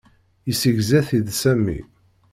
[0.47, 1.79] Yessegza-t-id Sami.